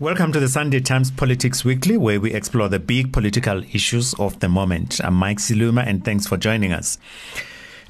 [0.00, 4.40] Welcome to the Sunday Times Politics Weekly, where we explore the big political issues of
[4.40, 4.98] the moment.
[5.04, 6.96] I'm Mike Siluma, and thanks for joining us.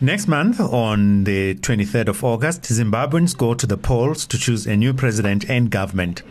[0.01, 4.77] Next month, on the 23rd of August, Zimbabweans go to the polls to choose a
[4.77, 6.25] new president and government.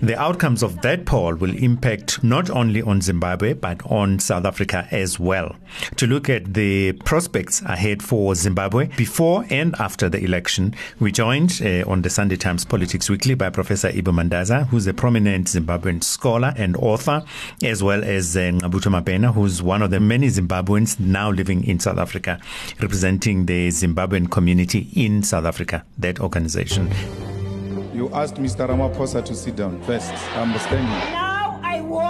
[0.00, 4.88] The outcomes of that poll will impact not only on Zimbabwe but on South Africa
[4.90, 5.54] as well.
[5.96, 11.60] To look at the prospects ahead for Zimbabwe before and after the election, we joined
[11.64, 16.02] uh, on the Sunday Times Politics Weekly by Professor Ibbo Mandaza, who's a prominent Zimbabwean
[16.02, 17.24] scholar and author,
[17.62, 21.98] as well as uh, Mabhena, who's one of the many Zimbabweans now living in South
[21.98, 22.40] Africa,
[22.80, 26.90] representing the Zimbabwean community in South Africa, that organization.
[27.92, 28.66] You asked Mr.
[28.68, 30.12] Ramaphosa to sit down first.
[30.34, 31.31] I'm standing.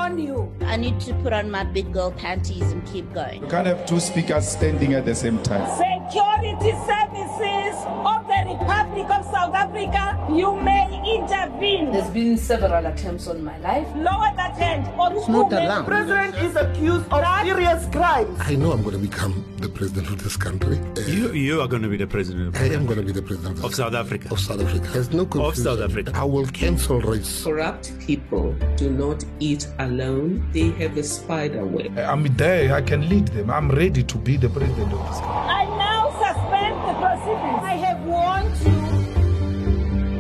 [0.03, 0.53] Now I warn you.
[0.67, 3.41] I need to put on my big girl panties and keep going.
[3.43, 5.63] You can't have two speakers standing at the same time.
[5.79, 11.93] Security services of the Republic of South Africa, you may intervene.
[11.93, 13.87] There's been several attempts on my life.
[13.95, 15.87] Lower that hand or It's not allowed.
[15.87, 18.37] president is accused of serious crimes.
[18.41, 20.79] I know I'm going to become the president of this country.
[20.97, 23.23] Uh, You, you are going to be the president I am going to be the
[23.23, 24.29] president of, of South Africa.
[24.33, 24.89] of South Africa.
[24.93, 25.67] There's no confusion.
[25.67, 26.11] Of South Africa.
[26.15, 27.45] I will cancel race.
[27.45, 29.92] Corrupt people do not eat alone.
[29.93, 31.99] They have a spider web.
[31.99, 32.75] I'm there.
[32.75, 33.51] I can lead them.
[33.51, 35.53] I'm ready to be the president of this country.
[35.53, 37.63] I now suspend the proceedings.
[37.63, 38.57] I have warned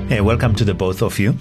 [0.03, 0.09] you.
[0.09, 1.37] Hey, welcome to the both of you.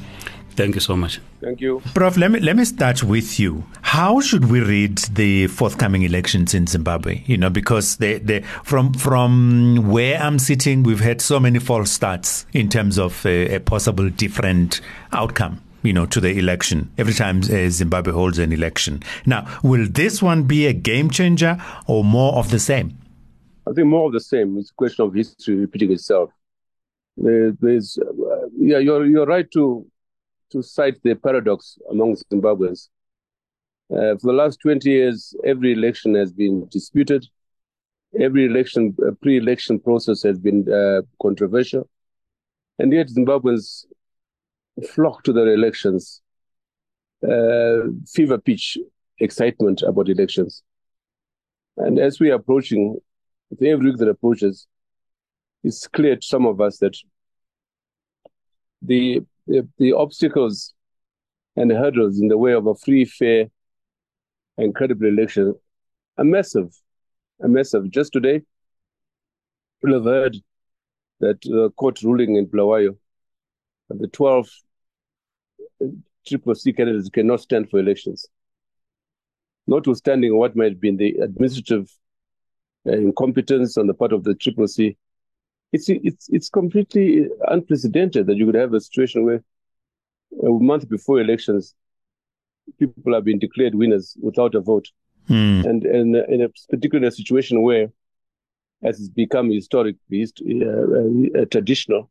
[0.51, 1.19] Thank you so much.
[1.41, 1.81] Thank you.
[1.93, 3.65] Prof, let me, let me start with you.
[3.81, 7.23] How should we read the forthcoming elections in Zimbabwe?
[7.25, 11.91] You know, because they, they, from, from where I'm sitting, we've had so many false
[11.91, 14.79] starts in terms of a, a possible different
[15.11, 15.61] outcome.
[15.83, 19.01] You know, to the election every time uh, Zimbabwe holds an election.
[19.25, 21.57] Now, will this one be a game changer
[21.87, 22.97] or more of the same?
[23.67, 24.57] I think more of the same.
[24.57, 26.31] It's a question of history repeating itself.
[27.17, 29.85] There, there's, uh, yeah, you're you're right to
[30.51, 32.89] to cite the paradox among Zimbabweans.
[33.91, 37.25] Uh, for the last 20 years, every election has been disputed.
[38.19, 41.89] Every election, uh, pre-election process has been uh, controversial,
[42.77, 43.85] and yet Zimbabweans
[44.93, 46.21] flock to their elections.
[47.23, 48.79] Uh, fever pitch
[49.19, 50.63] excitement about elections,
[51.77, 52.97] and as we are approaching,
[53.51, 54.65] with every week that approaches,
[55.63, 56.97] it's clear to some of us that
[58.81, 60.73] the the, the obstacles
[61.55, 63.45] and hurdles in the way of a free, fair,
[64.57, 65.53] and credible election
[66.17, 66.73] are massive.
[67.41, 67.91] Are massive.
[67.91, 68.41] Just today,
[69.83, 70.37] we'll have heard
[71.19, 72.99] that the court ruling in Bulawayo that
[73.97, 74.49] the 12
[76.27, 78.27] triple C candidates cannot stand for elections.
[79.67, 81.91] Notwithstanding what might have been the administrative
[82.87, 84.97] uh, incompetence on the part of the triple C,
[85.71, 89.43] it's it's it's completely unprecedented that you could have a situation where
[90.43, 91.75] a month before elections,
[92.79, 94.89] people have been declared winners without a vote,
[95.27, 95.61] Hmm.
[95.65, 97.91] and and in a particular situation where,
[98.83, 102.09] as it's become historic, uh, uh, traditional,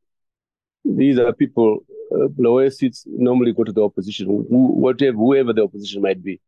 [0.84, 1.80] these are people.
[2.12, 6.40] Uh, lower seats normally go to the opposition, who, whatever whoever the opposition might be.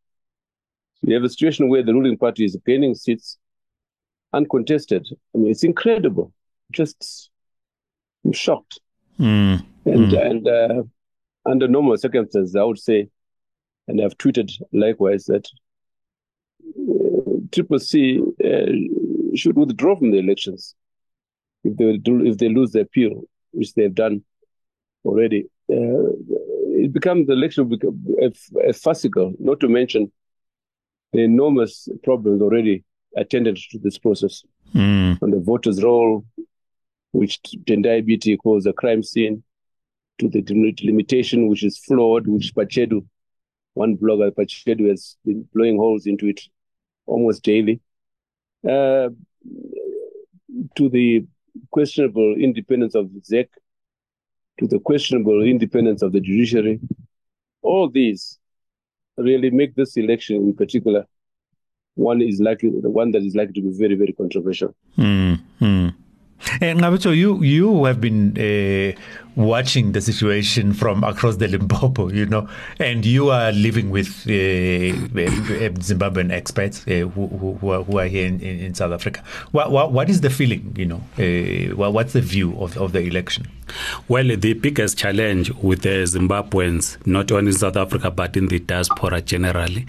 [0.96, 3.38] So you have a situation where the ruling party is gaining seats
[4.32, 5.06] uncontested.
[5.34, 6.32] I mean, it's incredible.
[6.72, 7.30] Just
[8.24, 8.80] I'm shocked.
[9.20, 9.64] Mm.
[9.84, 10.30] And Mm.
[10.30, 10.82] and uh,
[11.44, 13.08] under normal circumstances, I would say,
[13.88, 15.48] and I've tweeted likewise that
[16.66, 20.74] uh, Triple C uh, should withdraw from the elections
[21.64, 24.22] if they do, if they lose the appeal, which they've done
[25.04, 25.46] already.
[25.70, 26.10] Uh,
[26.84, 28.32] it becomes the election become a,
[28.68, 30.10] a farcical, not to mention
[31.12, 32.84] the enormous problems already
[33.16, 34.42] attended to this process
[34.74, 35.18] Mm.
[35.20, 36.24] the voters' roll,
[37.10, 39.42] which Tendai Biti calls a crime scene,
[40.18, 40.42] to the
[40.82, 43.04] limitation, which is flawed, which Pachedu,
[43.74, 46.40] one blogger, Pachedu, has been blowing holes into it
[47.06, 47.80] almost daily,
[48.64, 49.10] uh,
[50.76, 51.26] to the
[51.70, 53.48] questionable independence of ZEC,
[54.58, 56.80] to the questionable independence of the judiciary.
[57.62, 58.38] All these
[59.16, 61.06] really make this election in particular
[61.94, 64.74] one is likely the one that is likely to be very, very controversial.
[64.96, 65.94] Mm, mm.
[66.60, 68.98] And Ngqabutho, you you have been uh,
[69.36, 72.48] watching the situation from across the Limpopo, you know,
[72.78, 74.96] and you are living with uh,
[75.80, 79.22] Zimbabwean experts uh, who, who, are, who are here in, in, South Africa.
[79.52, 81.02] What, what, what is the feeling, you know?
[81.18, 83.46] Uh, what's the view of, of the election?
[84.08, 88.58] Well, the biggest challenge with the Zimbabweans, not only in South Africa but in the
[88.58, 89.86] diaspora generally,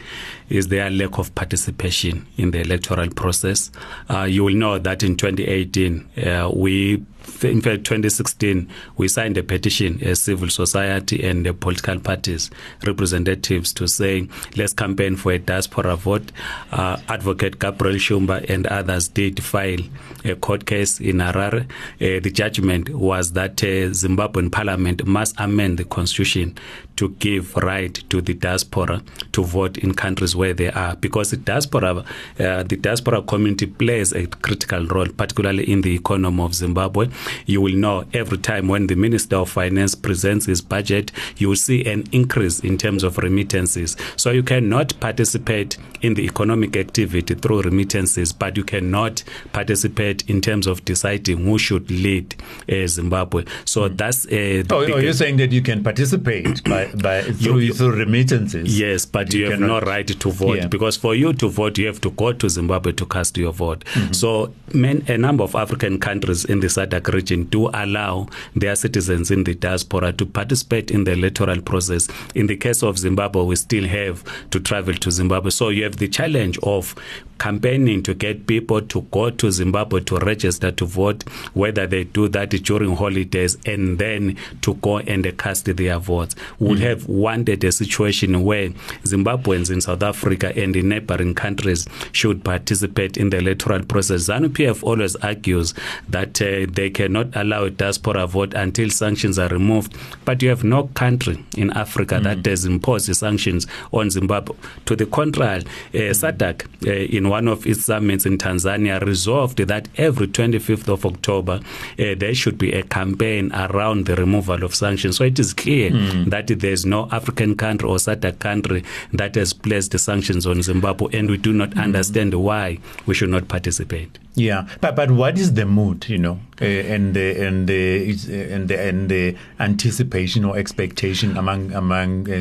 [0.49, 3.71] is their lack of participation in the electoral process.
[4.09, 7.03] Uh, you will know that in 2018, uh, we
[7.43, 12.49] in fact 2016 we signed a petition as civil society and the political parties
[12.85, 16.31] representatives to say let's campaign for a diaspora vote.
[16.71, 19.79] Uh, advocate Gabriel Shumba and others did file
[20.25, 21.63] a court case in Harare.
[22.01, 26.57] Uh, the judgment was that uh, Zimbabwean parliament must amend the constitution
[26.95, 31.37] to give right to the diaspora to vote in countries where they are because the
[31.37, 31.97] diaspora
[32.39, 37.07] uh, the diaspora community plays a critical role particularly in the economy of Zimbabwe
[37.45, 41.55] you will know every time when the minister of finance presents his budget you will
[41.55, 47.33] see an increase in terms of remittances so you cannot participate in the economic activity
[47.35, 52.35] through remittances but you cannot participate in terms of deciding who should lead
[52.71, 53.97] uh, Zimbabwe so mm.
[53.97, 57.95] that's uh, oh, oh you're saying that you can participate by by through, you, through
[57.95, 59.83] remittances yes but you, you have cannot.
[59.83, 60.67] no right to vote yeah.
[60.67, 63.83] because for you to vote you have to go to Zimbabwe to cast your vote
[63.85, 64.11] mm-hmm.
[64.13, 69.31] so men, a number of African countries in the SADC region do allow their citizens
[69.31, 72.07] in the diaspora to participate in the electoral process.
[72.35, 75.51] In the case of Zimbabwe we still have to travel to Zimbabwe.
[75.51, 76.95] So you have the challenge of
[77.39, 81.23] campaigning to get people to go to Zimbabwe to register to vote
[81.53, 86.35] whether they do that during holidays and then to go and cast their votes.
[86.59, 86.81] Would mm.
[86.81, 88.69] have wanted a situation where
[89.03, 94.29] Zimbabweans in South Africa and in neighboring countries should participate in the electoral process.
[94.29, 95.73] ZANU-PF always argues
[96.07, 99.95] that uh, they cannot allow a diaspora vote until sanctions are removed
[100.25, 102.23] but you have no country in Africa mm.
[102.23, 104.55] that has imposed sanctions on Zimbabwe
[104.85, 106.09] to the contrary uh, mm.
[106.09, 111.59] SADC uh, in one of its summits in Tanzania resolved that every 25th of October
[111.99, 115.17] uh, there should be a campaign around the removal of sanctions.
[115.17, 116.29] So it is clear mm.
[116.29, 121.17] that there's no African country or SADC country that has placed the sanctions on Zimbabwe
[121.17, 121.83] and we do not mm.
[121.83, 124.17] understand why we should not participate.
[124.35, 128.53] Yeah, but but what is the mood, you know, Eh, and the and eh, the
[128.53, 132.35] and the and the anticipation or expectation among among uh,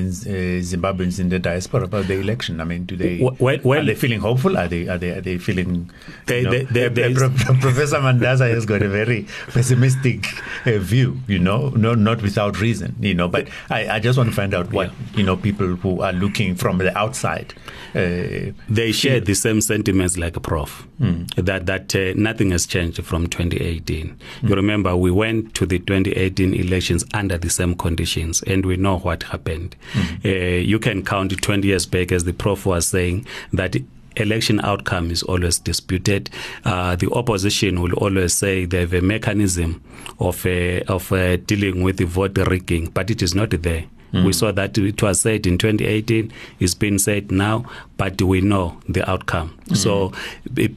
[0.63, 2.61] Zimbabweans in the diaspora about the election?
[2.61, 4.57] I mean, do they well, well, are they feeling hopeful?
[4.57, 5.91] Are they are they are they feeling?
[6.27, 10.25] They, you know, they, they, Professor Mandaza has got a very pessimistic
[10.67, 13.27] uh, view, you know, no, not without reason, you know.
[13.27, 15.17] But I, I just want to find out what yeah.
[15.17, 17.55] you know people who are looking from the outside.
[17.94, 20.87] Uh, they share the same sentiments like a prof.
[21.00, 21.33] Mm.
[21.35, 24.06] That that uh, nothing has changed from 2018.
[24.06, 24.49] Mm-hmm.
[24.49, 28.99] You remember we went to the 2018 elections under the same conditions, and we know
[28.99, 29.77] what happened.
[29.93, 30.27] Mm-hmm.
[30.27, 30.31] Uh,
[30.61, 33.77] you can count 20 years back, as the prof was saying, that
[34.17, 36.31] election outcome is always disputed.
[36.65, 39.83] Uh, the opposition will always say they have a mechanism
[40.19, 43.85] of uh, of uh, dealing with the vote rigging, but it is not there.
[44.12, 44.26] Mm.
[44.26, 47.64] We saw that it was said in 2018, it's been said now,
[47.97, 49.59] but we know the outcome.
[49.69, 49.76] Mm.
[49.76, 50.12] So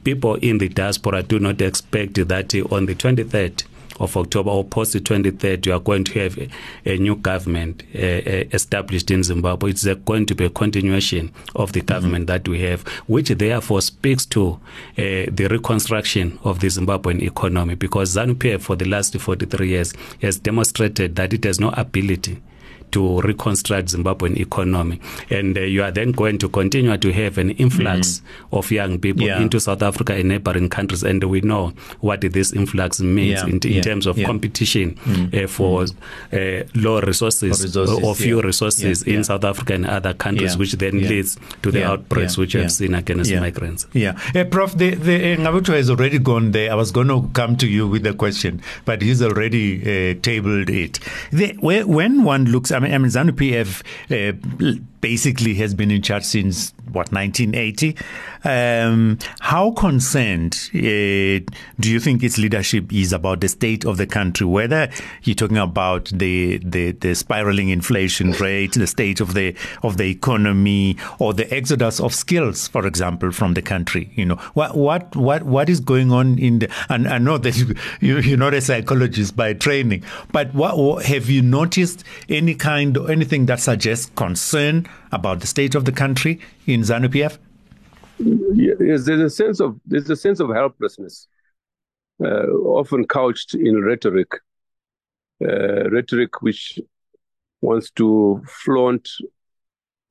[0.04, 3.64] people in the diaspora do not expect that on the 23rd
[4.00, 6.48] of October or post the 23rd, you are going to have a,
[6.84, 9.70] a new government uh, established in Zimbabwe.
[9.70, 12.44] It's going to be a continuation of the government mm-hmm.
[12.44, 14.60] that we have, which therefore speaks to
[14.98, 20.38] uh, the reconstruction of the Zimbabwean economy because ZANU-PF for the last 43 years has
[20.38, 22.42] demonstrated that it has no ability
[22.92, 25.00] to reconstruct Zimbabwean economy.
[25.30, 28.56] And uh, you are then going to continue to have an influx mm-hmm.
[28.56, 29.40] of young people yeah.
[29.40, 31.02] into South Africa and neighboring countries.
[31.02, 33.46] And we know what this influx means yeah.
[33.46, 33.82] in, in yeah.
[33.82, 35.44] terms of competition mm-hmm.
[35.44, 36.78] uh, for mm-hmm.
[36.78, 41.00] uh, low resources, resources, or few resources in South Africa and other countries, which then
[41.00, 43.86] leads to the outbreaks which you have seen against migrants.
[43.92, 44.18] Yeah.
[44.34, 46.70] Uh, Prof, the, the, uh, has already gone there.
[46.70, 50.70] I was going to come to you with the question, but he's already uh, tabled
[50.70, 51.00] it.
[51.30, 55.90] The, where, when one looks, I mean, I mean ZANU PF uh, basically has been
[55.90, 57.96] in charge since what 1980.
[58.46, 64.06] Um, how concerned uh, do you think its leadership is about the state of the
[64.06, 64.46] country?
[64.46, 64.88] Whether
[65.24, 70.04] you're talking about the, the the spiraling inflation rate, the state of the of the
[70.04, 74.12] economy, or the exodus of skills, for example, from the country.
[74.14, 76.70] You know what what what what is going on in the?
[76.88, 77.56] And I know that
[78.00, 82.96] you, you are not a psychologist by training, but what have you noticed any kind
[82.96, 84.86] or anything that suggests concern?
[85.12, 87.38] about the state of the country in ZANU PF?
[88.18, 91.28] Yes, there's a sense of there's a sense of helplessness,
[92.24, 92.46] uh,
[92.78, 94.30] often couched in rhetoric,
[95.44, 96.78] uh, rhetoric which
[97.60, 99.08] wants to flaunt,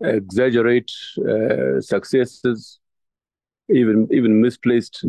[0.01, 2.79] exaggerate uh, successes,
[3.69, 5.05] even even misplaced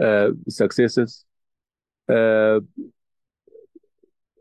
[0.00, 1.24] uh, successes.
[2.08, 2.60] Uh,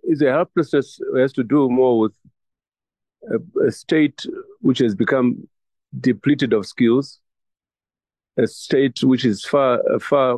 [0.07, 2.13] is a helplessness has to do more with
[3.31, 4.25] a, a state
[4.61, 5.47] which has become
[5.99, 7.19] depleted of skills,
[8.37, 10.37] a state which is far, far,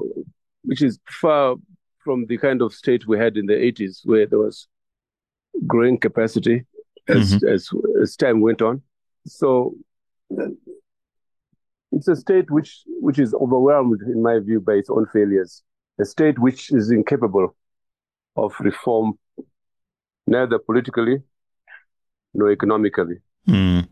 [0.63, 1.55] which is far
[1.99, 4.67] from the kind of state we had in the 80s, where there was
[5.65, 6.65] growing capacity
[7.07, 7.47] as, mm-hmm.
[7.47, 7.69] as,
[8.01, 8.81] as time went on.
[9.25, 9.75] So
[11.91, 15.63] it's a state which, which is overwhelmed, in my view, by its own failures,
[15.99, 17.55] a state which is incapable
[18.35, 19.17] of reform,
[20.27, 21.23] neither politically
[22.33, 23.17] nor economically.
[23.47, 23.87] Mm.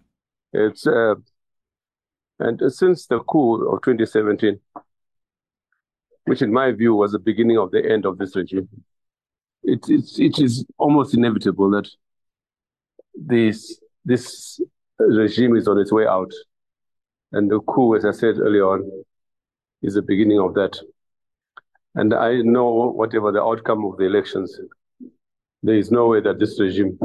[0.54, 1.16] It's uh,
[2.39, 4.60] and since the coup of 2017,
[6.25, 8.68] which in my view was the beginning of the end of this regime,
[9.63, 11.88] it, it's, it is almost inevitable that
[13.15, 14.60] this, this
[15.00, 16.32] regime is on its way out.
[17.32, 18.89] And the coup, as I said earlier on,
[19.82, 20.80] is the beginning of that.
[21.96, 24.60] And I know whatever the outcome of the elections,
[25.63, 26.98] there is no way that this regime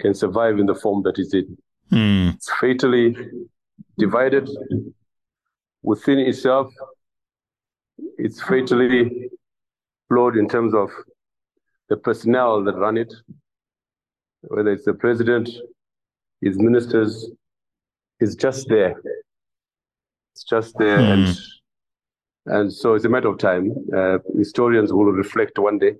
[0.00, 1.56] can survive in the form that it's in.
[1.90, 2.34] Mm.
[2.34, 3.16] It's fatally
[3.98, 4.48] divided
[5.82, 6.72] within itself.
[8.18, 9.28] It's fatally
[10.08, 10.90] flawed in terms of
[11.88, 13.12] the personnel that run it,
[14.42, 15.50] whether it's the president,
[16.40, 17.30] his ministers,
[18.20, 18.94] it's just there.
[20.32, 21.12] It's just there, mm.
[21.12, 21.38] and
[22.46, 23.72] and so it's a matter of time.
[23.96, 25.94] Uh, historians will reflect one day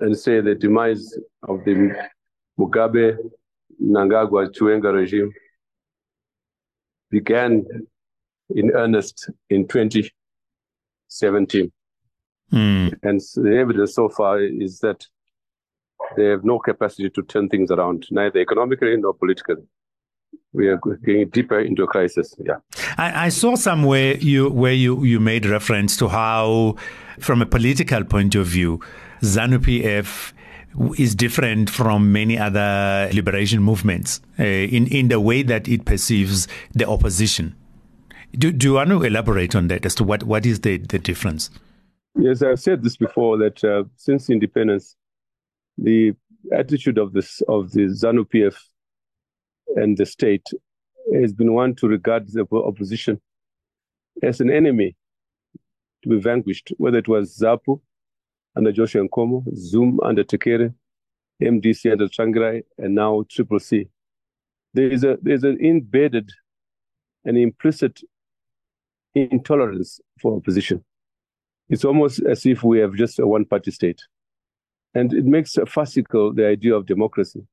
[0.00, 1.16] and say the demise
[1.48, 1.94] of the
[2.58, 3.16] Mugabe
[3.82, 5.32] Mnangagwa Chiwenga regime
[7.18, 7.64] began
[8.50, 11.72] in earnest in 2017.
[12.52, 12.94] Mm.
[13.02, 15.04] And the evidence so far is that
[16.16, 19.62] they have no capacity to turn things around, neither economically nor politically.
[20.52, 22.34] We are getting deeper into a crisis.
[22.38, 22.56] Yeah,
[22.98, 26.76] I, I saw somewhere you where you, you made reference to how,
[27.18, 28.80] from a political point of view,
[29.22, 30.32] ZANU PF
[30.98, 36.48] is different from many other liberation movements uh, in in the way that it perceives
[36.74, 37.54] the opposition.
[38.32, 40.98] Do, do you want to elaborate on that as to what, what is the, the
[40.98, 41.48] difference?
[42.18, 44.96] Yes, I've said this before that uh, since independence,
[45.78, 46.12] the
[46.52, 48.56] attitude of this of the ZANU PF
[49.76, 50.46] and the state
[51.14, 53.20] has been one to regard the opposition
[54.22, 54.96] as an enemy
[56.02, 57.80] to be vanquished, whether it was ZAPU
[58.56, 60.72] under Joshua Nkomo, ZUM under Tekere,
[61.42, 63.88] MDC under Tsvangirai, and now Triple C.
[64.74, 66.30] There is a there's an embedded
[67.24, 68.00] and implicit
[69.14, 70.84] intolerance for opposition.
[71.68, 74.00] It's almost as if we have just a one-party state,
[74.94, 77.46] and it makes farcical the idea of democracy.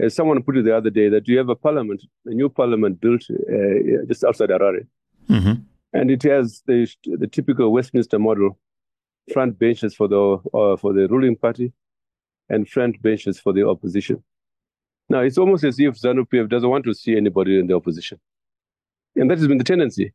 [0.00, 3.00] As someone put it the other day, that you have a parliament, a new parliament
[3.00, 4.86] built uh, just outside Harare,
[5.28, 5.54] mm-hmm.
[5.92, 8.58] and it has the the typical Westminster model
[9.32, 11.72] front benches for the uh, for the ruling party
[12.48, 14.22] and front benches for the opposition.
[15.08, 18.18] Now it's almost as if ZANU PF doesn't want to see anybody in the opposition,
[19.16, 20.12] and that has been the tendency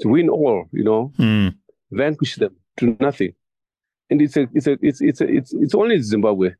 [0.00, 1.54] to win all, you know, mm.
[1.90, 3.34] vanquish them to nothing.
[4.10, 6.50] And it's a it's a it's it's a, it's it's only Zimbabwe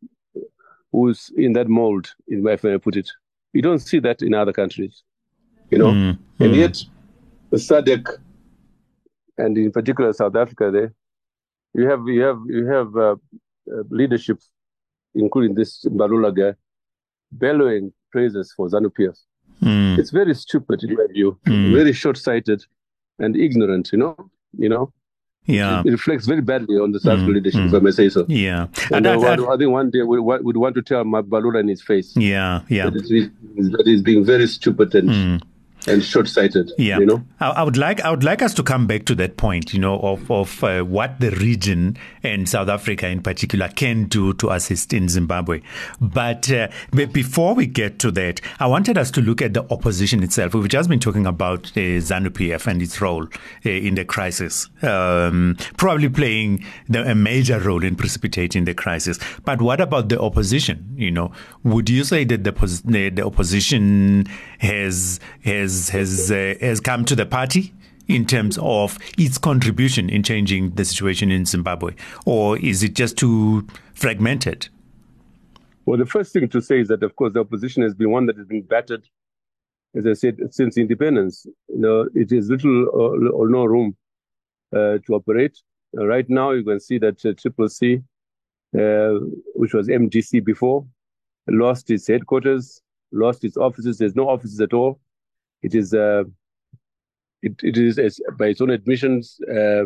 [0.92, 3.10] who's in that mold, in my way I put it.
[3.52, 5.02] You don't see that in other countries,
[5.70, 6.18] you know, mm.
[6.38, 6.56] and mm.
[6.56, 6.82] yet
[7.50, 8.06] the SADC
[9.38, 10.94] and in particular South Africa there
[11.74, 13.16] you have you have you have uh,
[13.70, 14.38] uh, leadership,
[15.14, 16.54] including this Mbalula guy,
[17.30, 19.18] bellowing praises for ZANU PF.
[19.62, 19.98] Mm.
[19.98, 21.74] It's very stupid in my view, mm.
[21.74, 22.64] very short-sighted,
[23.18, 23.90] and ignorant.
[23.92, 24.92] You know, you know.
[25.44, 27.34] Yeah, it, it reflects very badly on the South mm.
[27.34, 28.24] leadership, if I may say so.
[28.28, 31.58] Yeah, and, and uh, I, I, think one day we would want to tell Mbalula
[31.58, 32.16] in his face.
[32.16, 35.42] Yeah, yeah, that he's being very stupid and
[35.86, 36.72] and short-sighted.
[36.78, 37.24] Yeah, you know.
[37.40, 39.72] I, I, would like I would like us to come back to that point.
[39.72, 44.32] You know, of of uh, what the region and South Africa in particular can do
[44.34, 45.60] to assist in Zimbabwe.
[46.00, 49.64] But, uh, but before we get to that, I wanted us to look at the
[49.72, 50.54] opposition itself.
[50.54, 54.68] We've just been talking about uh, ZANU PF and its role uh, in the crisis,
[54.82, 59.18] um, probably playing the, a major role in precipitating the crisis.
[59.44, 60.94] But what about the opposition?
[60.96, 61.32] You know,
[61.64, 62.52] would you say that the
[62.84, 64.26] the, the opposition
[64.58, 67.72] has has has has uh, has come to the party
[68.08, 71.94] in terms of its contribution in changing the situation in Zimbabwe,
[72.26, 74.68] or is it just too fragmented?
[75.86, 78.26] Well, the first thing to say is that, of course, the opposition has been one
[78.26, 79.08] that has been battered,
[79.96, 81.46] as I said, since independence.
[81.68, 83.96] You know, it is little or, no room
[84.72, 85.58] uh, to operate.
[85.96, 88.02] Uh, right now, you can see that uh, Triple C,
[88.78, 89.14] uh,
[89.54, 90.86] which was MDC before,
[91.48, 93.98] lost its headquarters, lost its offices.
[93.98, 95.00] There's no offices at all.
[95.62, 96.24] It is uh,
[97.42, 99.84] it, it is as, by its own admissions uh,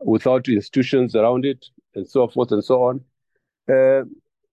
[0.00, 3.00] without institutions around it and so forth and so on.
[3.68, 4.02] Uh,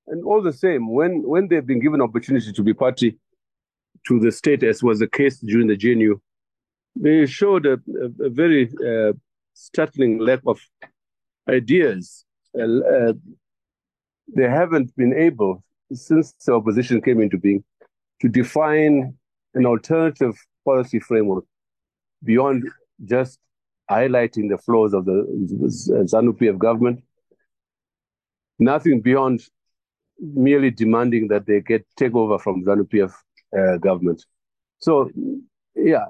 [0.07, 3.17] and all the same, when when they've been given opportunity to be party
[4.07, 6.19] to the state, as was the case during the GNU,
[6.95, 9.13] they showed a, a, a very uh,
[9.53, 10.59] startling lack of
[11.49, 12.25] ideas.
[12.59, 13.13] Uh,
[14.35, 17.63] they haven't been able, since the opposition came into being,
[18.21, 19.13] to define
[19.53, 21.45] an alternative policy framework
[22.23, 22.69] beyond
[23.05, 23.39] just
[23.89, 25.25] highlighting the flaws of the
[26.11, 27.03] ZANU PF government.
[28.59, 29.41] Nothing beyond
[30.19, 33.13] merely demanding that they get take over from ZANU PF
[33.57, 34.23] uh, government.
[34.79, 35.09] So,
[35.75, 36.05] yeah,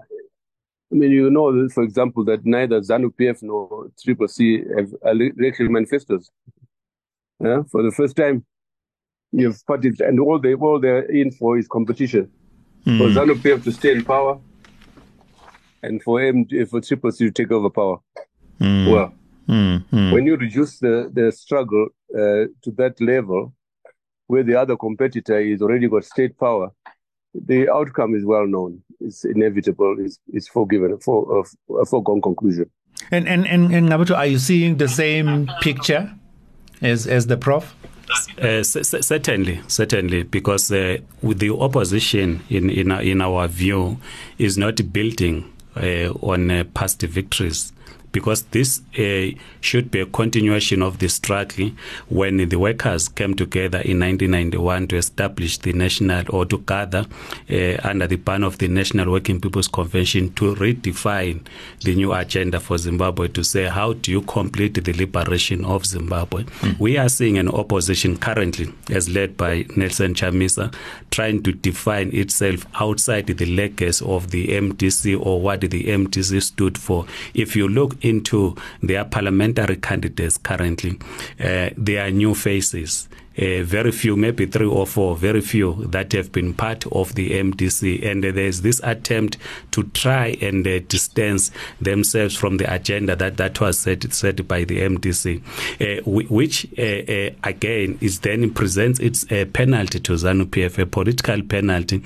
[0.91, 5.71] I mean, you know, for example, that neither ZANU PF nor Triple C have election
[5.71, 6.29] manifestos.
[7.39, 7.63] Yeah?
[7.71, 8.45] For the first time,
[9.31, 12.29] you've parties, and all they all they're in for is competition.
[12.85, 12.97] Mm.
[12.97, 14.39] For ZANU PF to stay in power,
[15.83, 17.97] and for him, for Triple C to take over power.
[18.59, 18.91] Mm.
[18.91, 19.13] Well,
[19.47, 20.13] mm.
[20.13, 23.53] when you reduce the the struggle uh, to that level,
[24.27, 26.71] where the other competitor is already got state power,
[27.33, 28.81] the outcome is well known.
[28.99, 29.95] It's inevitable.
[29.99, 31.43] It's, it's forgiven, for
[31.79, 32.69] a foregone conclusion.
[33.11, 36.13] And and and, and Ngqabutho, are you seeing the same picture
[36.81, 37.75] as as the prof?
[38.41, 43.97] Uh, certainly, certainly, because uh, with the opposition, in in in our view,
[44.37, 47.71] is not building uh, on uh, past victories
[48.11, 49.27] because this uh,
[49.61, 51.71] should be a continuation of the struggle
[52.09, 57.05] when the workers came together in 1991 to establish the national or to gather
[57.49, 61.45] uh, under the banner of the National Working People's Convention to redefine
[61.83, 66.43] the new agenda for Zimbabwe to say how do you complete the liberation of Zimbabwe.
[66.43, 66.79] Mm.
[66.79, 70.73] We are seeing an opposition currently as led by Nelson Chamisa
[71.11, 76.77] trying to define itself outside the legacy of the MDC or what the MDC stood
[76.77, 77.05] for.
[77.33, 80.99] If you look into their parliamentary candidates currently,
[81.39, 83.07] uh, they are new faces
[83.37, 87.31] uh, very few, maybe three or four, very few that have been part of the
[87.31, 88.05] MDC.
[88.05, 89.37] And uh, there's this attempt
[89.71, 94.65] to try and uh, distance themselves from the agenda that, that was set, set by
[94.65, 95.41] the MDC,
[95.79, 99.23] uh, which uh, uh, again is then presents its
[99.53, 102.03] penalty to ZANU PF, a political penalty,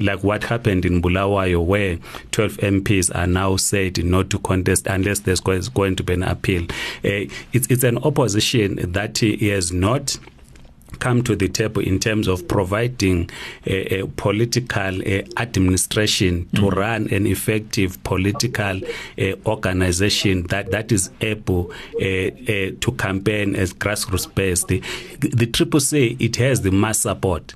[0.00, 1.98] like what happened in Bulawayo, where
[2.32, 6.66] 12 MPs are now said not to contest unless there's going to be an appeal.
[7.02, 10.18] it's, it's an opposition that has not
[10.98, 13.30] come to the table in terms of providing
[13.66, 16.74] a, a political uh, administration to mm.
[16.74, 18.80] run an effective political
[19.18, 22.30] uh, organization that, that is able uh,
[22.80, 24.68] to campaign as grassroots based.
[24.68, 24.82] The,
[25.20, 27.54] the Triple C, it has the mass support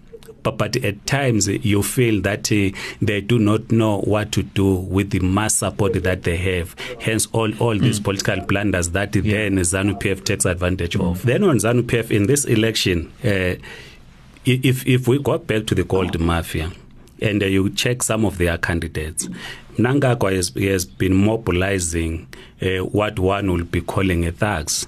[0.50, 5.10] but, at times you feel that uh, they do not know what to do with
[5.10, 6.74] the mass support that they have.
[7.00, 7.80] Hence, all, all mm.
[7.80, 9.22] these political blunders that yeah.
[9.22, 11.10] then ZANU PF takes advantage mm.
[11.10, 11.22] of.
[11.22, 13.54] Then on ZANU PF in this election, uh,
[14.44, 16.72] if if we go back to the gold mafia
[17.20, 19.28] and uh, you check some of their candidates,
[19.76, 22.28] Mnangagwa has, has been mobilizing
[22.62, 24.86] uh, what one will be calling a thugs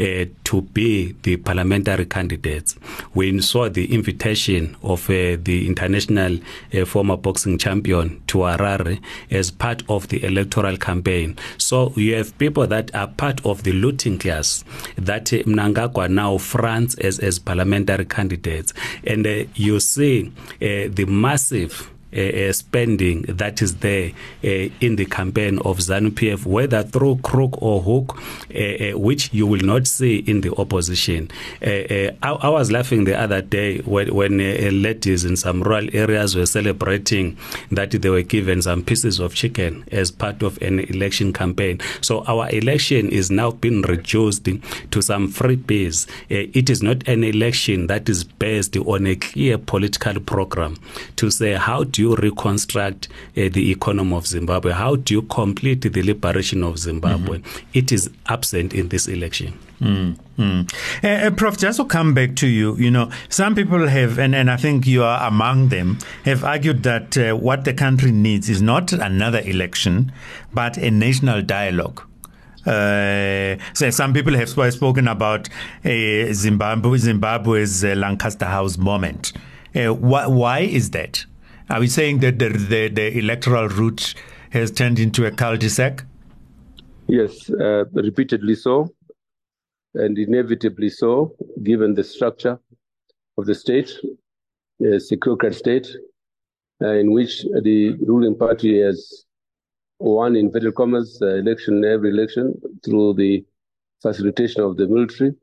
[0.00, 2.76] uh, to be the parliamentary candidates.
[3.14, 6.38] We saw the invitation of uh, the international
[6.74, 11.36] uh, former boxing champion to Harare as part of the electoral campaign.
[11.56, 14.64] So you have people that are part of the looting class
[14.96, 18.72] that uh, Mnangagwa now fronts as, as parliamentary candidates.
[19.04, 24.48] And uh, you see uh, the massive uh, spending that is there uh,
[24.80, 28.16] in the campaign of ZANU PF, whether through crook or hook,
[28.54, 31.30] uh, which you will not see in the opposition.
[31.62, 34.38] I, I, was laughing the other day when, when
[34.82, 37.36] ladies in some rural areas were celebrating
[37.70, 41.80] that they were given some pieces of chicken as part of an election campaign.
[42.00, 46.06] So our election is now being reduced to some freebies.
[46.28, 50.76] it is not an election that is based on a clear political program
[51.16, 54.72] to say how do you reconstruct uh, the economy of Zimbabwe?
[54.72, 57.38] How do you complete the liberation of Zimbabwe?
[57.38, 57.68] Mm-hmm.
[57.74, 59.58] It is absent in this election.
[59.80, 64.18] Mm, Uh, uh, Prof, just to come back to you, you know, some people have,
[64.20, 68.12] and, and I think you are among them, have argued that uh, what the country
[68.12, 70.12] needs is not another election,
[70.54, 72.02] but a national dialogue.
[72.66, 75.48] Uh, so some people have spoken about
[75.84, 79.32] uh, Zimbabwe, Zimbabwe's uh, Lancaster House moment.
[79.74, 81.24] Uh, wh- why is that?
[81.70, 84.14] Are we saying that the, the, the electoral route
[84.50, 86.02] has turned into a cul-de-sac?
[87.06, 88.94] Yes, uh, repeatedly so,
[89.94, 92.58] and inevitably so, given the structure
[93.36, 93.92] of the state,
[94.82, 95.88] a secure state,
[96.82, 99.24] uh, in which the ruling party has
[99.98, 102.54] won in inverted commas uh, election every election
[102.84, 103.44] through the
[104.00, 105.34] facilitation of the military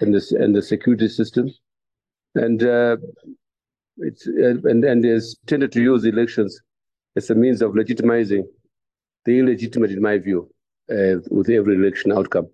[0.00, 1.48] and the and the security system,
[2.34, 2.96] and uh,
[3.98, 6.60] it's, uh, and, and has tended to use elections
[7.16, 8.44] as a means of legitimizing
[9.24, 10.50] the illegitimate, in my view,
[10.90, 12.48] uh, with every election outcome.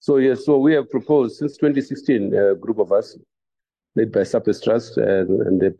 [0.00, 3.18] So yes, so we have proposed since 2016, a group of us,
[3.96, 5.70] led by Sapes Trust and, and the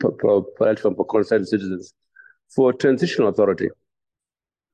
[0.56, 1.92] Platform for Concerned Citizens,
[2.54, 3.68] for transitional authority,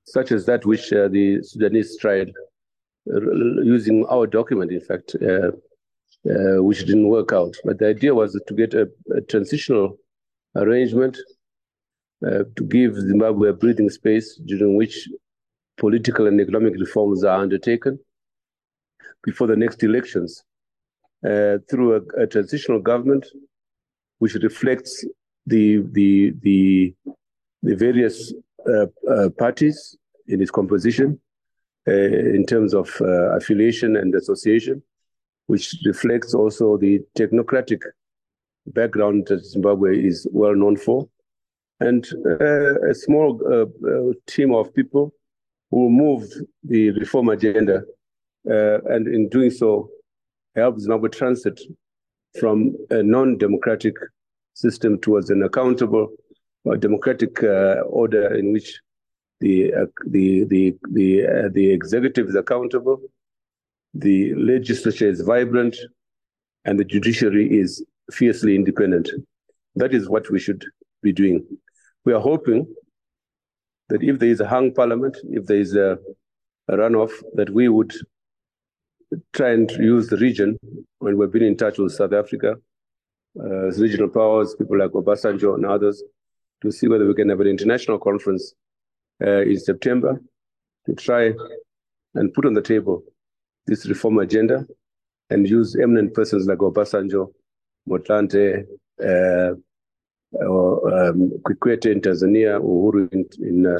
[0.04, 2.32] such as that which uh, the Sudanese tried
[3.12, 3.20] uh,
[3.62, 5.50] using our document, in fact, uh,
[6.30, 7.56] uh, which didn't work out.
[7.64, 9.98] But the idea was to get a, a transitional
[10.56, 11.18] arrangement
[12.26, 15.08] uh, to give Zimbabwe a breathing space during which
[15.76, 17.98] political and economic reforms are undertaken
[19.24, 20.44] before the next elections
[21.24, 23.26] uh, through a, a, transitional government
[24.18, 25.04] which reflects
[25.46, 26.94] the the the,
[27.62, 28.32] the various
[28.68, 29.96] uh, uh, parties
[30.28, 31.18] in its composition
[31.88, 34.82] uh, in terms of uh, affiliation and association,
[35.46, 37.80] which reflects also the technocratic
[38.66, 41.08] background that Zimbabwe is well known for,
[41.80, 43.40] and uh, a small
[44.26, 45.12] team of people
[45.70, 46.32] who moved
[46.64, 47.82] the reform agenda
[48.50, 49.88] uh, and in doing so,
[50.54, 51.60] help Zimbabwe transit
[52.38, 53.94] from a non-democratic
[54.54, 56.08] system towards an accountable
[56.70, 58.80] uh, democratic uh, order in which
[59.40, 63.00] the uh, the the the uh, the executive is accountable,
[63.94, 65.76] the legislature is vibrant,
[66.64, 69.10] and the judiciary is fiercely independent.
[69.76, 70.64] That is what we should
[71.02, 71.46] be doing.
[72.04, 72.66] We are hoping
[73.88, 75.98] that if there is a hung parliament, if there is a,
[76.68, 77.92] a runoff, that we would
[79.32, 80.58] try and use the region
[80.98, 82.54] when we've been in touch with South Africa,
[83.38, 86.02] uh, regional powers, people like Obasanjo and others,
[86.62, 88.54] to see whether we can have an international conference
[89.24, 90.20] uh, in September
[90.86, 91.32] to try
[92.14, 93.02] and put on the table
[93.66, 94.66] this reform agenda
[95.30, 97.32] and use eminent persons like Obasanjo,
[97.88, 98.64] Motlanthe,
[99.02, 99.54] uh,
[100.32, 103.78] or um, Kikwete in Tanzania, Uhuru in in uh,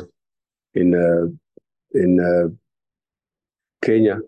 [0.75, 2.49] in, uh, in uh,
[3.85, 4.19] Kenya,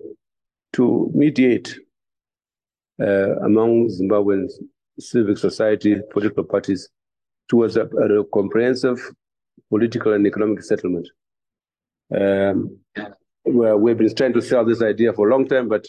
[0.72, 1.78] to mediate
[3.00, 4.48] uh, among Zimbabwean
[4.98, 6.88] civic society, political parties,
[7.48, 8.98] towards a, a comprehensive
[9.70, 11.08] political and economic settlement.
[12.14, 12.78] Um,
[13.44, 15.84] we've been trying to sell this idea for a long time, but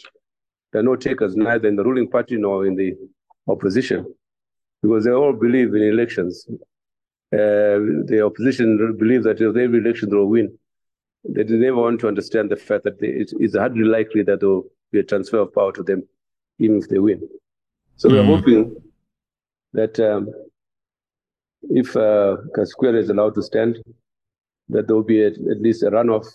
[0.72, 2.94] there are no takers neither in the ruling party nor in the
[3.48, 4.14] opposition,
[4.82, 6.46] because they all believe in elections.
[7.32, 10.56] Uh, the opposition believe that if every election they'll win.
[11.28, 14.66] They never want to understand the fact that it is hardly likely that there will
[14.92, 16.04] be a transfer of power to them,
[16.58, 17.28] even if they win.
[17.96, 18.12] So mm.
[18.12, 18.76] we're hoping
[19.72, 20.32] that um,
[21.70, 22.36] if uh,
[22.96, 23.82] is allowed to stand,
[24.68, 26.26] that there will be at, at, least a runoff,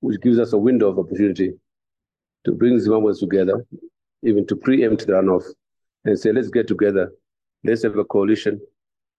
[0.00, 1.52] which gives us a window of opportunity
[2.44, 3.66] to bring Zimbabweans together,
[4.22, 5.44] even to preempt the runoff,
[6.04, 7.12] and say, let's get together,
[7.64, 8.60] let's have a coalition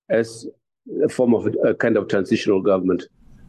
[0.09, 0.45] as
[1.03, 3.03] a form of a, kind of transitional government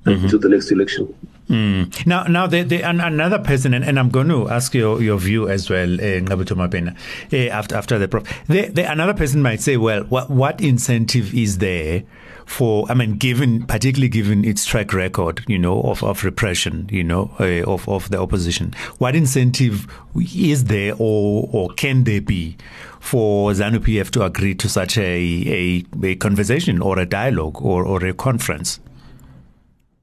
[0.04, 0.26] mm-hmm.
[0.28, 1.14] to the next election.
[1.48, 2.06] Mm.
[2.06, 5.48] Now, now the, the, another person, and, and, I'm going to ask your, your view
[5.48, 6.96] as well, uh, Mabhena,
[7.32, 8.24] uh, after after the prof.
[8.48, 12.02] The, the, another person might say, well, what what incentive is there
[12.46, 12.86] for?
[12.90, 17.30] I mean, given particularly given its track record, you know, of, of repression, you know,
[17.38, 22.56] uh, of of the opposition, what incentive is there, or or can there be?
[23.00, 27.84] For ZANU PF to agree to such a, a, a conversation or a dialogue or,
[27.84, 28.80] or a conference?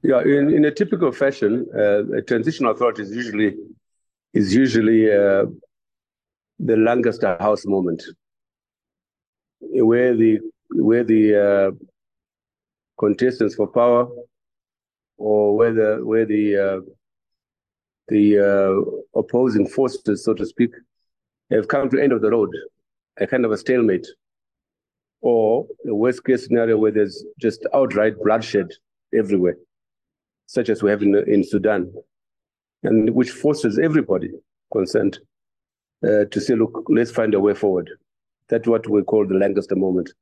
[0.04, 3.56] Yeah, in, in a typical fashion, uh, a transitional authority is usually
[4.34, 5.46] is usually uh,
[6.58, 8.02] the Lancaster House moment,
[9.60, 11.70] where the where the uh,
[12.98, 14.08] contestants for power,
[15.16, 16.80] or where the where the uh,
[18.08, 20.70] the uh, opposing forces, so to speak,
[21.50, 22.50] have come to the end of the road,
[23.18, 24.06] a kind of a stalemate,
[25.20, 28.68] or the worst case scenario where there's just outright bloodshed
[29.14, 29.56] everywhere
[30.46, 31.92] such as we have in, in Sudan,
[32.82, 34.30] and which forces everybody
[34.72, 35.18] concerned
[36.06, 37.90] uh, to say, look, let's find a way forward.
[38.48, 40.12] That's what we call the Lancaster moment.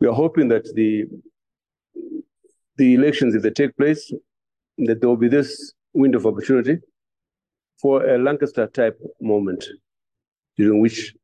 [0.00, 1.04] We are hoping that the
[2.78, 4.12] the elections, if they take place,
[4.78, 6.78] that there will be this window of opportunity
[7.80, 9.64] for a Lancaster type moment
[10.56, 11.14] during which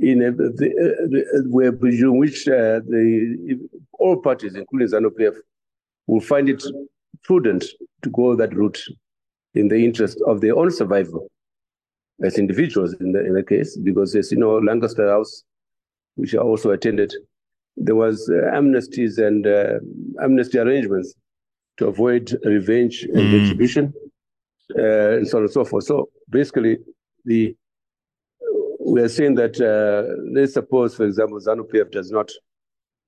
[0.00, 3.58] in a, the, uh, where during which uh, the
[3.98, 5.34] all parties, including ZANU-PF,
[6.06, 6.62] will find it
[7.24, 7.64] prudent
[8.02, 8.80] to go that route
[9.54, 11.28] in the interest of their own survival
[12.24, 15.44] as individuals in the, in the case, because as you know, Lancaster House,
[16.14, 17.12] which I also attended,
[17.76, 19.78] there was uh, amnesties and uh,
[20.22, 21.14] amnesty arrangements
[21.78, 23.42] to avoid revenge and mm.
[23.42, 23.92] retribution,
[24.78, 25.84] uh, and so on and so forth.
[25.84, 26.78] So basically,
[27.24, 27.56] the
[28.80, 32.30] we are saying that uh, let's suppose, for example, ZANU PF does not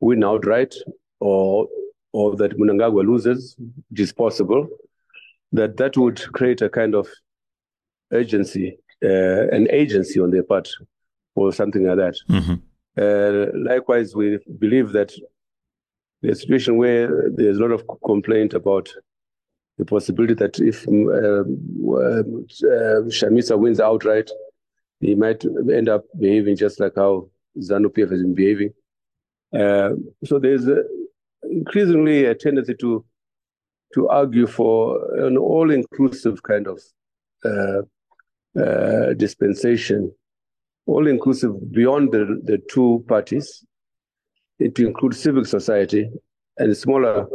[0.01, 0.75] win outright,
[1.21, 1.69] or
[2.13, 3.57] or that Mnangagwa loses,
[3.91, 4.69] which is possible,
[5.53, 7.09] that that would create a kind of
[8.13, 10.69] urgency uh, an agency on their part
[11.35, 12.17] or something like that.
[12.31, 12.55] Mm-hmm.
[12.97, 15.13] Uh, likewise, we believe that
[16.23, 18.93] the situation where there's a lot of complaint about
[19.79, 24.31] the possibility that if uh, uh, Chamisa wins outright,
[25.01, 27.29] he might end up behaving just like how
[27.59, 28.73] ZANU PF has been behaving.
[29.53, 29.91] Uh,
[30.25, 30.83] so there's a,
[31.51, 33.05] increasingly a tendency to
[33.95, 36.81] to argue for an all-inclusive kind of
[37.45, 37.83] uh,
[40.89, 43.65] uh, dispensation, all-inclusive beyond the, the two parties,
[44.59, 46.11] it to include civic society
[46.59, 47.27] and smaller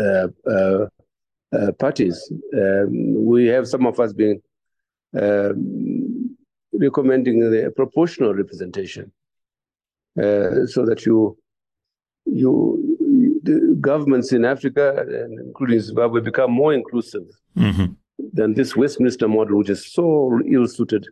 [0.00, 0.86] uh, uh,
[1.54, 2.32] uh, parties.
[2.54, 4.40] Um, we have some of us been
[5.20, 6.36] um,
[6.72, 9.12] recommending the proportional representation,
[10.16, 11.36] so that you
[12.24, 15.04] you the governments in Africa,
[15.46, 17.24] including Zimbabwe, become more inclusive
[17.56, 17.92] mm-hmm.
[18.32, 21.06] than this Westminster model, which is so ill suited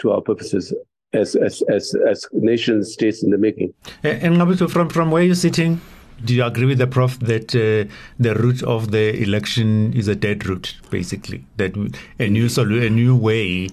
[0.00, 0.74] to our purposes
[1.12, 3.72] as as as, as nation states in the making.
[4.02, 5.80] And Ngqabutho, from from where you're sitting,
[6.24, 10.14] do you agree with the prof that uh, the route of the election is a
[10.14, 11.44] dead route, basically?
[11.56, 11.76] That
[12.18, 13.68] a new solu- a new way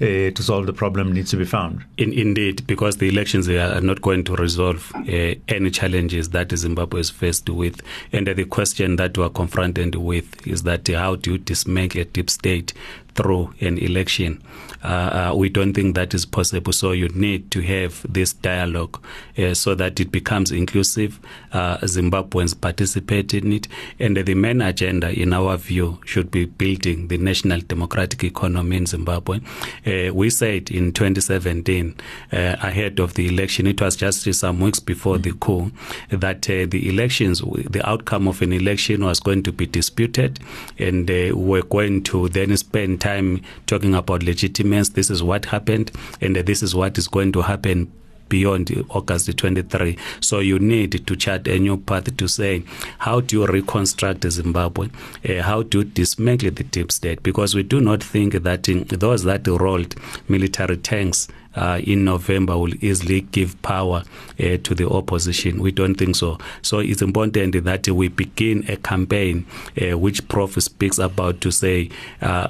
[0.00, 1.84] uh, to solve the problem needs to be found.
[1.96, 7.00] In, indeed, because the elections are not going to resolve uh, any challenges that Zimbabwe
[7.00, 7.80] is faced with.
[8.12, 12.02] And uh, the question that we are confronted with is that how do you dismantle
[12.02, 12.74] a deep state
[13.16, 14.42] through an election.
[14.84, 16.72] Uh, uh, we don't think that is possible.
[16.72, 19.02] So you need to have this dialogue
[19.36, 21.18] uh, so that it becomes inclusive.
[21.52, 23.68] Uh, Zimbabweans participate in it.
[23.98, 28.86] And the main agenda, in our view, should be building the national democratic economy in
[28.86, 29.40] Zimbabwe.
[29.86, 31.94] Uh, we said in 2017,
[32.32, 35.72] uh, ahead of the election, it was just some weeks before the coup,
[36.10, 40.38] that the elections, the outcome of an election was going to be disputed,
[40.78, 44.92] and we're going to then spend time talking about legitimacy.
[44.92, 47.92] This is what happened, and this is what is going to happen
[48.28, 49.96] beyond August 23.
[50.20, 52.64] So you need to chart a new path to say,
[52.98, 54.88] how do you reconstruct Zimbabwe?
[55.28, 57.22] Uh, how do you dismantle the deep state?
[57.22, 59.94] Because we do not think that in those that rolled
[60.28, 64.02] military tanks uh, in November will easily give power
[64.40, 65.60] uh, to the opposition.
[65.62, 66.38] We don't think so.
[66.62, 69.46] So it's important that we begin a campaign
[69.80, 71.90] uh, which Prof speaks about to say,
[72.20, 72.48] uh,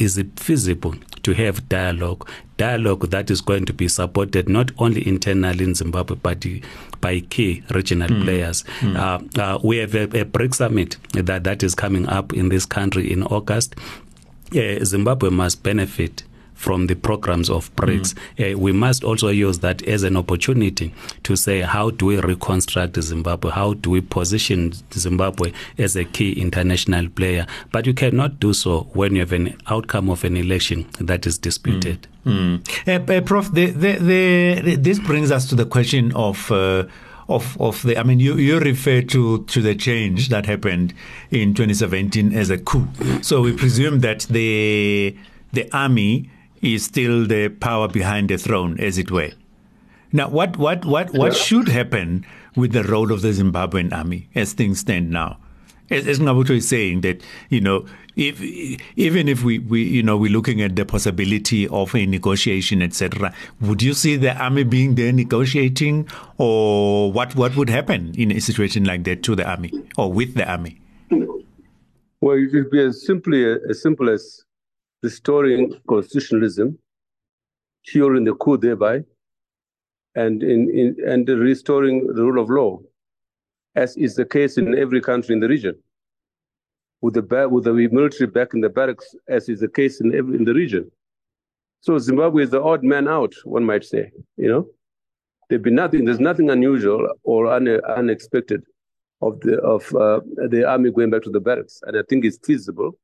[0.00, 2.28] is it feasible to have dialogue?
[2.56, 6.44] Dialogue that is going to be supported not only internally in Zimbabwe, but
[7.00, 8.24] by key regional mm.
[8.24, 8.64] players.
[8.80, 8.96] Mm.
[8.96, 12.66] Uh, uh, we have a, a BRICS summit that, that is coming up in this
[12.66, 13.74] country in August.
[14.54, 16.24] Uh, Zimbabwe must benefit
[16.60, 18.14] from the programs of BRICS.
[18.36, 18.54] Mm.
[18.54, 20.92] Uh, we must also use that as an opportunity
[21.22, 23.50] to say, how do we reconstruct Zimbabwe?
[23.50, 27.46] How do we position Zimbabwe as a key international player?
[27.72, 31.38] But you cannot do so when you have an outcome of an election that is
[31.38, 32.06] disputed.
[32.26, 32.60] Mm.
[32.60, 33.08] Mm.
[33.08, 36.84] Uh, uh, Prof, the, the, the, this brings us to the question of uh,
[37.30, 40.92] of of the I mean you you refer to to the change that happened
[41.30, 42.88] in 2017 as a coup.
[43.22, 45.16] So we presume that the
[45.52, 46.28] the army
[46.62, 49.30] is still the power behind the throne, as it were.
[50.12, 51.38] Now, what what what what yeah.
[51.38, 55.38] should happen with the role of the Zimbabwean army as things stand now?
[55.88, 58.40] As, as Ngqabutho is saying that you know if
[58.96, 63.32] even if we, we you know we're looking at the possibility of a negotiation etc
[63.60, 68.40] would you see the army being there negotiating or what what would happen in a
[68.40, 70.80] situation like that to the army or with the army
[72.20, 74.44] well it would be as simply as simple as
[75.02, 76.78] restoring constitutionalism,
[77.86, 79.02] curing the coup thereby,
[80.14, 82.78] and in, in and restoring the rule of law,
[83.76, 85.76] as is the case in every country in the region.
[87.00, 90.36] With the with the military back in the barracks, as is the case in every
[90.36, 90.90] in the region.
[91.80, 94.10] So Zimbabwe is the odd man out, one might say.
[94.36, 94.66] You know,
[95.48, 96.04] there'd be nothing.
[96.04, 98.62] There's nothing unusual or un, unexpected
[99.22, 102.38] of the of uh, the army going back to the barracks, and I think it's
[102.44, 102.98] feasible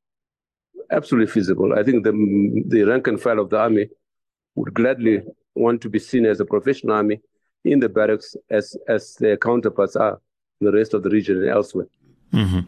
[0.91, 1.73] absolutely feasible.
[1.73, 2.11] I think the,
[2.67, 3.89] the rank and file of the army
[4.55, 5.21] would gladly
[5.55, 7.21] want to be seen as a professional army
[7.63, 10.19] in the barracks as, as their counterparts are
[10.61, 11.87] in the rest of the region and elsewhere.
[12.33, 12.59] Mm-hmm.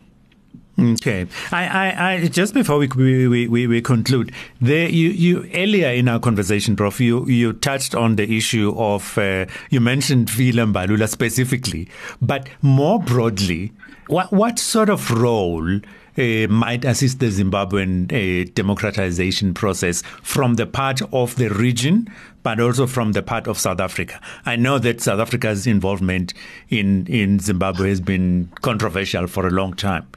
[0.94, 5.90] Okay, I, I, I, just before we we, we, we conclude, there you, you earlier
[5.90, 10.64] in our conversation, Prof, you, you touched on the issue of uh, you mentioned Vila
[10.64, 11.90] Mbalula specifically,
[12.22, 13.74] but more broadly,
[14.08, 15.82] what what sort of role
[16.20, 22.08] uh, might assist the Zimbabwean uh, democratization process from the part of the region,
[22.44, 24.20] but also from the part of South Africa.
[24.46, 26.34] I know that South Africa's involvement
[26.70, 30.08] in, in Zimbabwe has been controversial for a long time.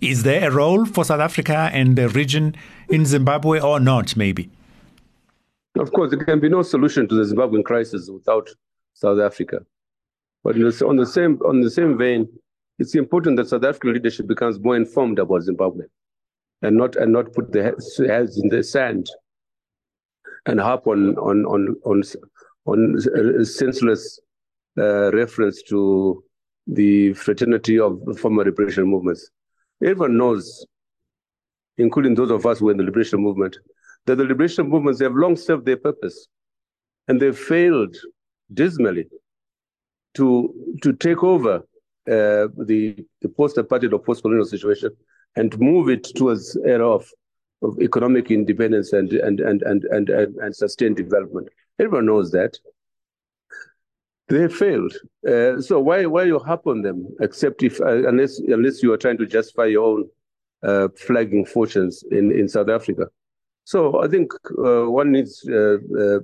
[0.00, 2.56] Is there a role for South Africa and the region
[2.88, 4.50] in Zimbabwe or not, maybe?
[5.78, 8.48] Of course, there can be no solution to the Zimbabwean crisis without
[8.94, 9.64] South Africa.
[10.42, 12.28] But on the same on the same vein,
[12.82, 15.84] it's important that South African leadership becomes more informed about Zimbabwe,
[16.62, 17.76] and not and not put their
[18.12, 19.06] heads in the sand,
[20.46, 22.02] and harp on on on on
[22.66, 24.18] on senseless
[24.78, 26.24] uh, reference to
[26.66, 29.30] the fraternity of former liberation movements.
[29.84, 30.66] Everyone knows,
[31.78, 33.58] including those of us who are in the liberation movement,
[34.06, 36.26] that the liberation movements have long served their purpose,
[37.06, 37.96] and they've failed
[38.52, 39.06] dismally
[40.14, 41.62] to to take over
[42.08, 44.90] uh, the the post-apartheid or post-colonial situation
[45.36, 47.08] and move it towards era of,
[47.62, 51.48] of economic independence and and, and and and and and sustained development.
[51.78, 52.58] Everyone knows that.
[54.28, 54.94] They failed.
[55.26, 57.06] Uh, so why why you harp on them?
[57.20, 60.08] Except if uh, unless unless you are trying to justify your own
[60.62, 63.06] uh, flagging fortunes in, in South Africa.
[63.64, 65.78] So I think uh, one needs uh,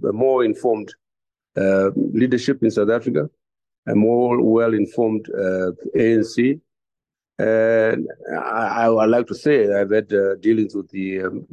[0.08, 0.92] a more informed
[1.56, 3.28] leadership in South Africa
[3.88, 6.60] a more well-informed uh, ANC.
[7.38, 11.46] And I, I, would like to say I've had uh, dealings with the um,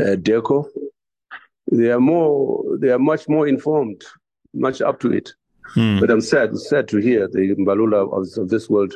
[0.00, 0.66] uh, DIRCO.
[1.72, 4.02] They are more, they are much more informed,
[4.54, 5.32] much up to it.
[5.74, 5.98] Hmm.
[5.98, 8.94] But I'm sad, sad to hear the Mbalula of, of this world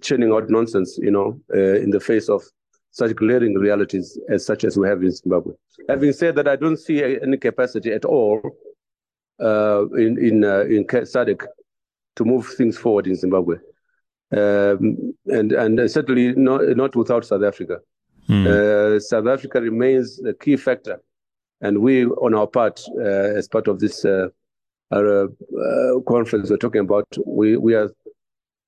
[0.00, 2.42] churning out nonsense, you know, uh, in the face of
[2.90, 5.54] such glaring realities as such as we have in Zimbabwe.
[5.88, 8.40] Having said that, I don't see any capacity at all
[9.42, 11.44] uh, in in uh, in SADC
[12.16, 13.56] to move things forward in Zimbabwe,
[14.32, 17.78] um, and and certainly not not without South Africa.
[18.28, 18.46] Mm.
[18.46, 21.00] Uh, South Africa remains a key factor,
[21.60, 24.28] and we, on our part, uh, as part of this uh,
[24.90, 27.90] our, uh, conference we're talking about, we we are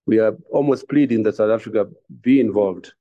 [0.06, 1.86] we are almost pleading that South Africa
[2.20, 2.92] be involved,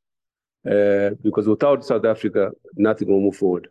[0.70, 3.68] uh, because without South Africa, nothing will move forward.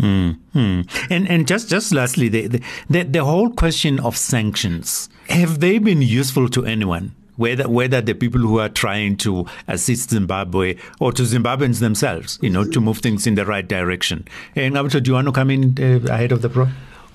[0.00, 1.12] Mm-hmm.
[1.12, 6.02] And and just just lastly, the, the the whole question of sanctions have they been
[6.02, 7.14] useful to anyone?
[7.36, 12.50] Whether whether the people who are trying to assist Zimbabwe or to Zimbabweans themselves, you
[12.50, 14.26] know, to move things in the right direction.
[14.54, 16.68] And Ngqabutho, do you want to come in uh, ahead of the pro?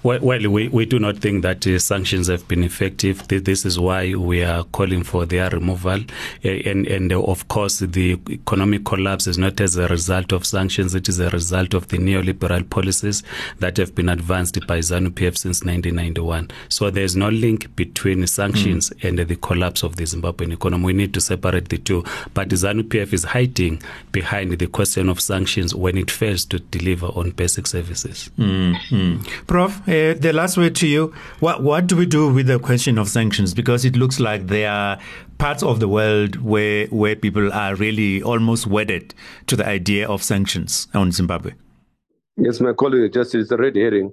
[0.05, 3.27] Well, well we, we do not think that uh, sanctions have been effective.
[3.27, 5.99] This is why we are calling for their removal.
[6.43, 10.93] And, and uh, of course, the economic collapse is not as a result of sanctions,
[10.93, 13.23] it is a result of the neoliberal policies
[13.57, 16.51] that have been advanced by ZANU PF since 1991.
[16.69, 19.09] So there's no link between sanctions mm.
[19.09, 20.85] and the collapse of the Zimbabwean economy.
[20.85, 22.03] We need to separate the two.
[22.35, 27.07] But ZANU PF is hiding behind the question of sanctions when it fails to deliver
[27.07, 28.29] on basic services.
[28.37, 29.23] Mm-hmm.
[29.47, 31.13] Prof, uh, the last word to you.
[31.39, 33.53] What what do we do with the question of sanctions?
[33.53, 34.99] Because it looks like there are
[35.37, 39.13] parts of the world where where people are really almost wedded
[39.47, 41.53] to the idea of sanctions on Zimbabwe.
[42.37, 44.11] Yes, my colleague, just it's a red herring.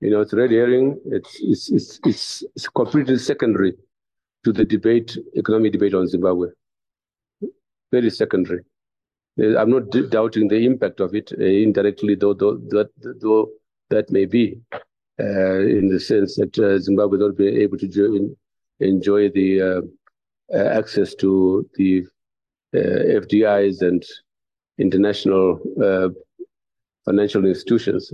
[0.00, 1.00] You know, it's a red herring.
[1.06, 1.70] It's it's
[2.04, 3.74] it's it's, completely secondary
[4.44, 6.48] to the debate, economic debate on Zimbabwe.
[7.90, 8.60] Very secondary.
[9.38, 12.86] I'm not d- doubting the impact of it uh, indirectly, though, though, though,
[13.20, 13.48] though
[13.90, 14.58] that may be,
[15.20, 18.36] uh, in the sense that uh, Zimbabwe will not be able to jo-
[18.80, 19.80] enjoy the uh,
[20.52, 22.04] uh, access to the
[22.74, 24.04] uh, FDIs and
[24.78, 25.60] international
[27.04, 28.12] financial institutions.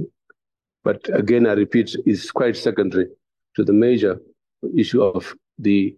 [0.85, 3.07] But again, I repeat, is quite secondary
[3.57, 4.21] to the major
[4.77, 5.97] issue of the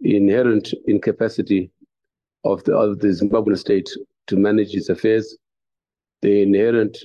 [0.00, 1.70] inherent incapacity
[2.44, 3.90] of the, of the Zimbabwean state
[4.28, 5.36] to manage its affairs,
[6.22, 6.98] the inherent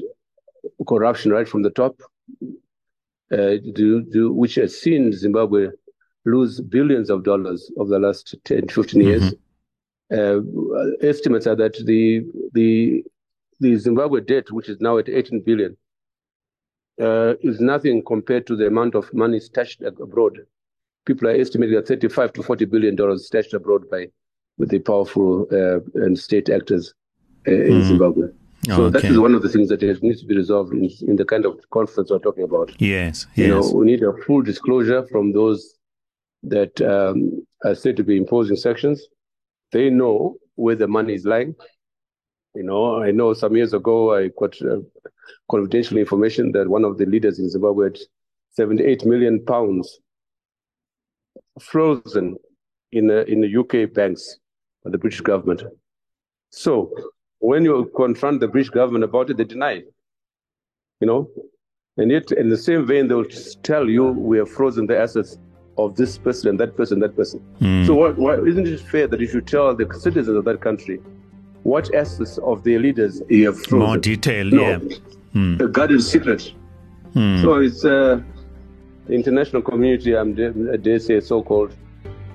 [0.87, 2.01] corruption right from the top,
[3.31, 5.67] uh, do, do, which has seen Zimbabwe
[6.25, 9.23] lose billions of dollars over the last 10, 15 years.
[9.23, 9.37] Mm-hmm.
[10.13, 12.21] Uh, estimates are that the,
[12.53, 13.03] the,
[13.59, 15.77] the Zimbabwe debt, which is now at 18 billion,
[17.01, 20.37] uh, is nothing compared to the amount of money stashed abroad.
[21.05, 24.07] People are estimating that 35 to 40 billion dollars stashed abroad by
[24.57, 26.93] with the powerful uh, and state actors
[27.47, 27.87] uh, in mm-hmm.
[27.87, 28.27] Zimbabwe.
[28.65, 29.01] So okay.
[29.01, 31.45] that is one of the things that needs to be resolved in, in the kind
[31.45, 32.71] of conference we're talking about.
[32.79, 33.47] Yes, yes.
[33.47, 35.79] You know, we need a full disclosure from those
[36.43, 39.07] that um, are said to be imposing sanctions.
[39.71, 41.55] They know where the money is lying.
[42.53, 44.81] You know, I know some years ago I got uh,
[45.49, 47.97] confidential information that one of the leaders in Zimbabwe had
[48.51, 49.99] 78 million pounds
[51.59, 52.35] frozen
[52.91, 54.37] in uh, in the UK banks
[54.83, 55.63] by the British government.
[56.49, 56.93] So
[57.41, 59.93] when you confront the British government about it, they deny it.
[61.01, 61.29] You know?
[61.97, 63.25] And yet, in the same vein, they'll
[63.63, 65.37] tell you we have frozen the assets
[65.77, 67.43] of this person and that person, and that person.
[67.59, 67.85] Mm.
[67.85, 70.99] So, what, why, isn't it fair that you should tell the citizens of that country
[71.63, 73.87] what assets of their leaders you have frozen?
[73.87, 74.79] More detail, no, yeah.
[75.33, 75.61] Mm.
[75.61, 76.53] A guarded secret.
[77.15, 77.41] Mm.
[77.41, 78.21] So it's uh,
[79.07, 81.75] the international community, I'm dare, dare say, so-called,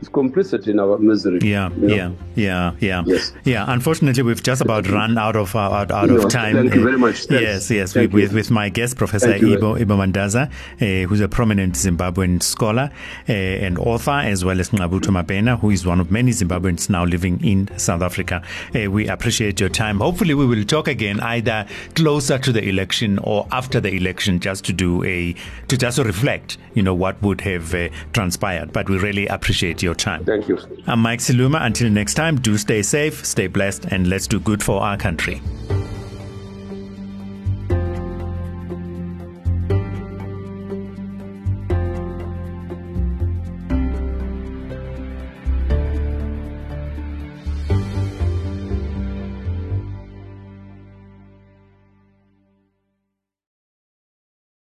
[0.01, 1.40] is complicit in our misery.
[1.42, 1.94] Yeah, you know?
[1.94, 3.03] yeah, yeah, yeah.
[3.07, 3.32] Yes.
[3.44, 6.57] Yeah, unfortunately, we've just about run out of uh, out, out of time.
[6.57, 7.26] Thank you very much.
[7.26, 7.42] Thanks.
[7.42, 7.94] Yes, yes.
[7.94, 12.90] With, with, with, my guest, Professor Ibbo, Ibbo Mandaza, uh, who's a prominent Zimbabwean scholar
[13.28, 17.05] uh, and author, as well as Ngqabutho Mabhena, who is one of many Zimbabweans now
[17.05, 18.42] living in South Africa.
[18.74, 20.01] Uh, we appreciate your time.
[20.01, 24.64] Hopefully, we will talk again either closer to the election or after the election, just
[24.64, 25.34] to do a
[25.68, 28.72] to just reflect, you know, what would have uh, transpired.
[28.72, 30.24] But we really appreciate your time.
[30.24, 30.59] Thank you.
[30.87, 31.64] I'm Mike Siluma.
[31.64, 35.41] Until next time, do stay safe, stay blessed, and let's do good for our country.